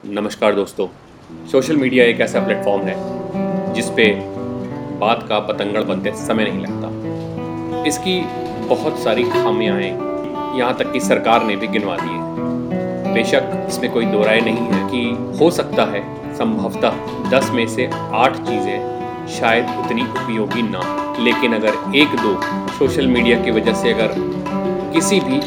[0.00, 0.86] नमस्कार दोस्तों,
[1.50, 4.04] social media एक ऐसा प्लेटफॉर्म है जिस पे
[5.00, 8.20] बात का पतंगड़ बनते समय नहीं लगता। इसकी
[8.68, 13.90] बहुत सारी खामियाँ हैं यहाँ तक कि सरकार ने भी गिनवा दी है। बेशक इसमें
[13.92, 15.02] कोई दो राय नहीं है कि
[15.40, 16.02] हो सकता है,
[16.36, 22.38] संभवतः दस में से आठ चीज़ें शायद उतनी उपयोगी ना लेकिन अगर एक दो
[22.78, 24.14] सोशल मीडिया की वजह से अगर
[24.94, 25.40] किसी भी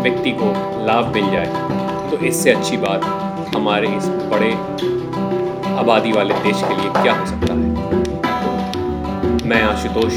[0.00, 0.52] व्यक्ति को
[0.86, 4.52] लाभ मिल जाए तो इससे अच्छी बात हमारे इस बड़े
[5.78, 7.58] आबादी वाले देश के लिए क्या हो सकता है?
[9.48, 10.14] मैं आशुतोष,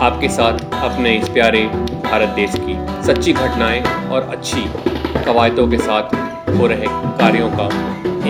[0.00, 1.62] आपके साथ अपने इस प्यारे
[2.04, 2.76] भारत देश की
[3.06, 4.64] सच्ची घटनाएँ और अच्छी
[5.26, 6.14] कवायदों के साथ
[6.58, 6.86] हो रहे
[7.18, 7.66] कार्यों का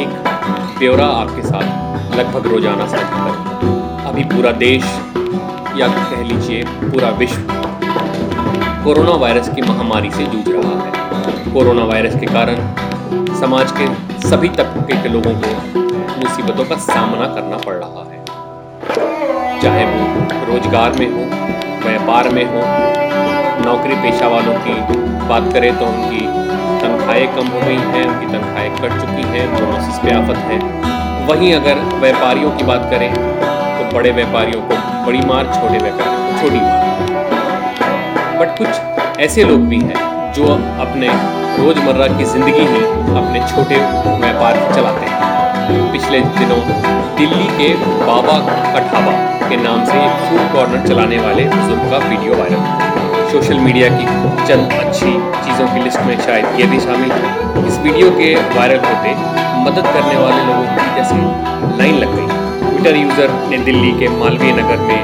[0.01, 0.11] एक
[0.79, 4.85] ब्यौरा आपके साथ लगभग रोज़ाना साझा करूँ। अभी पूरा देश,
[5.79, 7.43] या कह लीजिए पूरा विश्व,
[8.85, 12.57] कोरोना वायरस की महामारी से जूझ रहा है। कोरोना वायरस के कारण
[13.45, 13.87] समाज के
[14.21, 15.49] सभी तबके के लोगों को
[16.19, 18.21] मुसीबतों का सामना करना पड़ रहा है।
[19.61, 19.99] चाहे वो
[20.47, 21.25] रोज़गार में हो,
[21.83, 22.63] व्यापार में हो,
[23.67, 24.79] नौकरी पेशा वालों की
[25.29, 26.23] बात करें तो उनकी
[26.81, 30.59] तनख्वाहें कम हो गई हैं, उनकी तनख्वाहें कट चुकी हैं बोनसिस पे आफत है।
[31.29, 36.33] वहीं अगर व्यापारियों की बात करें तो बड़े व्यापारियों को बड़ी मार, छोटे व्यापारियों को
[36.41, 36.81] छोटी मार।
[38.41, 40.53] बट कुछ ऐसे लोग भी हैं जो
[40.89, 41.09] अपने
[41.57, 42.83] रोज़मर्रा की ज़िंदगी ही
[43.17, 43.77] अपने छोटे
[44.21, 46.59] व्यापार चलाते हैं। पिछले दिनों
[47.19, 47.69] दिल्ली के
[48.07, 48.39] बाबा
[48.75, 49.13] कठावा
[49.49, 54.05] के नाम से एक फ़ूड कॉर्नर चलाने वाले बुज़ुर्ग का वीडियो वायरल सोशल मीडिया की
[54.47, 55.13] चंद अच्छी
[55.45, 59.15] चीज़ों की लिस्ट में शायद ये भी शामिल है। इस वीडियो के वायरल होते
[59.65, 61.17] मदद करने वाले लोगों की जैसे
[61.79, 62.29] लाइन लग गई।
[62.65, 65.01] ट्विटर यूज़र ने दिल्ली के मालवीय नगर में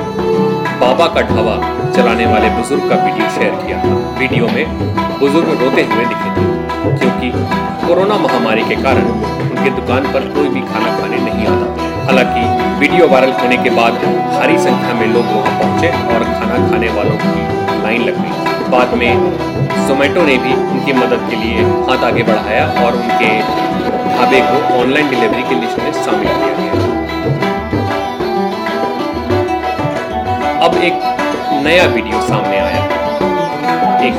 [0.80, 1.54] बाबा का ढाबा
[1.94, 6.44] चलाने वाले बुज़ुर्ग का वीडियो शेयर किया था। वीडियो में बुज़ुर्ग रोते हुए दिखे थे,
[7.00, 7.30] क्योंकि
[7.82, 12.44] कोरोना महामारी के कारण उनके दुकान पर कोई भी खाना खाने नहीं आता। हालाँकि
[12.80, 14.00] वीडियो वायरल होने के बाद
[14.32, 18.94] भारी संख्या में लोग वहाँ पहुँचे और खाना खाने वालों की लाइन लग गई। बाद
[18.98, 19.12] में
[19.88, 23.30] जोमेटो ने भी उनकी मदद के लिए हाथ आगे बढ़ाया और उनके
[24.16, 26.79] ढाबे को ऑनलाइन डिलीवरी की लिस्ट में शामिल किया गया।
[30.70, 32.82] अब एक नया वीडियो सामने आया।
[34.00, 34.14] एक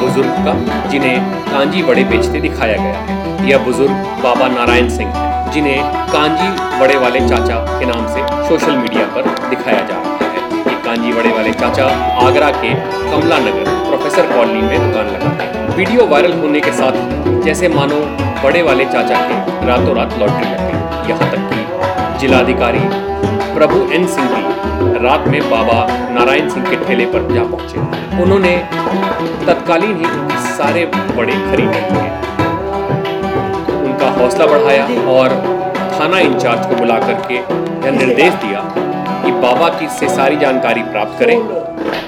[0.00, 0.52] बुज़ुर्ग का,
[0.88, 5.12] जिन्हें कांजी बड़े बेचते दिखाया गया। है यह बुज़ुर्ग बाबा नारायण सिंह
[5.52, 6.48] जिन्हें कांजी
[6.80, 11.12] बड़े वाले चाचा के नाम से सोशल मीडिया पर दिखाया जा रहा है। ये कांजी
[11.12, 11.86] बड़े वाले चाचा
[12.26, 12.72] आगरा के
[13.10, 18.00] कमला नगर प्रोफेसर कॉलोनी में दुकान लगाते हैं। वीडियो वायरल होने के साथ जैसे मानो
[18.44, 22.88] बड़े वाले चाचा के रातों रात लॉटरी लग यहाँ तक कि जिलाधिकारी
[23.60, 25.74] प्रभु एन सिंह भी रात में बाबा
[26.12, 28.52] नारायण सिंह के ठेले पर जा पहुँचे। उन्होंने
[29.46, 32.06] तत्कालीन ही उनके सारे बड़े खरीदे हुए
[33.80, 35.34] उनका हौसला बढ़ाया और
[35.92, 38.62] थाना इंचार्ज को बुला करके यह निर्देश दिया
[39.24, 41.38] कि बाबा की से सारी जानकारी प्राप्त करें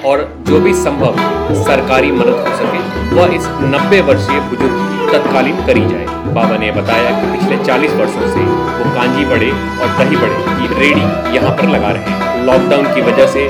[0.09, 1.21] और जो भी संभव
[1.65, 7.09] सरकारी मदद हो सके, वह इस 90 वर्षीय बुज़ुर्ग तत्कालीन करी जाए। बाबा ने बताया
[7.11, 8.43] कि पिछले 40 वर्षों से
[8.77, 13.01] वो कांजी बड़े और दही बड़े की रेडी यहाँ पर लगा रहे हैं। लॉकडाउन की
[13.01, 13.47] वजह से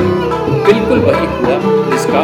[0.65, 1.55] बिल्कुल वही हुआ
[1.91, 2.23] जिसका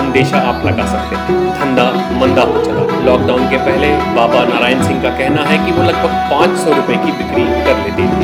[0.00, 1.84] अंदेशा आप लगा सकते हैं। धंधा
[2.20, 6.12] मंदा हो चला। लॉकडाउन के पहले बाबा नारायण सिंह का कहना है कि वो लगभग
[6.30, 8.23] पाँच सौ की बिक्री कर लेते थे।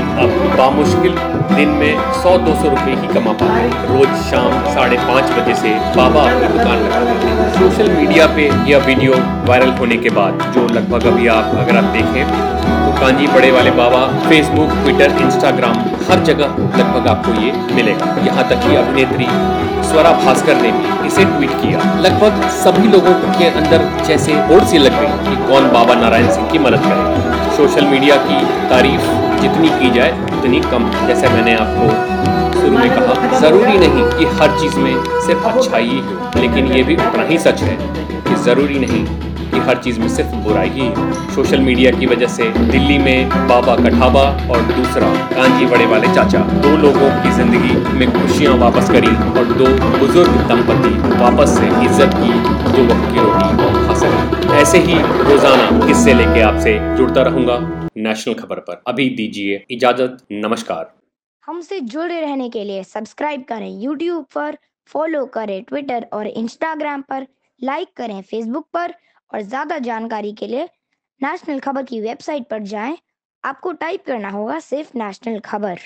[0.00, 1.14] लेकिन अब बामुश्किल
[1.54, 6.22] दिन में 100-200 रुपए ही कमा पाते हैं। रोज शाम साढ़े पाँच बजे से बाबा
[6.22, 9.14] अपनी दुकान लगा देते हैं। सोशल मीडिया पे यह वीडियो
[9.48, 13.70] वायरल होने के बाद, जो लगभग अभी आप, अगर आप देखें तो कांजी बड़े वाले
[13.72, 15.78] बाबा फेसबुक ट्विटर इंस्टाग्राम
[16.10, 19.26] हर जगह लगभग आपको ये मिलेगा। यहाँ तक कि अभिनेत्री
[19.88, 24.78] स्वरा भास्कर ने भी इसे ट्वीट किया। लगभग सभी लोगों के अंदर जैसे होड़ सी
[24.78, 29.68] लग गई कि कौन बाबा नारायण सिंह की मदद करेगा। सोशल मीडिया की तारीफ़ जितनी
[29.80, 34.76] की जाए, उतनी कम। जैसे मैंने आपको शुरू में कहा, ज़रूरी नहीं कि हर चीज़
[34.76, 34.94] में
[35.26, 37.76] सिर्फ़ अच्छाई ही लेकिन ये भी उतना ही सच है
[38.28, 39.04] कि ज़रूरी नहीं
[39.50, 40.90] कि हर चीज़ में सिर्फ़ बुराई ही
[41.34, 46.38] सोशल मीडिया की वजह से दिल्ली में बाबा कठाबा और दूसरा कांजी बड़े वाले चाचा,
[46.38, 49.66] दो लोगों की ज़िंदगी में खुशियाँ वापस करी और दो
[49.98, 52.32] बुज़ुर्ग दंपति वापस से इज़्ज़त की,
[52.70, 54.94] दो वक्त की रोटी सके। ऐसे ही
[55.24, 57.58] रोज़ाना किस्से लेके आपसे जुड़ता रहूँगा।
[58.00, 60.92] नेशनल खबर पर। अभी दीजिए इजाज़त। नमस्कार।
[61.44, 64.58] हमसे जुड़े रहने के लिए सब्सक्राइब करें यूट्यूब पर
[64.90, 67.26] फॉलो करें ट्विटर और इंस्टाग्राम पर
[67.60, 68.94] लाइक करें फेसबुक पर
[69.30, 70.64] और ज़्यादा जानकारी के लिए
[71.20, 72.96] नेशनल खबर की वेबसाइट पर जाएँ।
[73.44, 75.78] आपको टाइप करना होगा सिर्फ़ नेशनल खबर।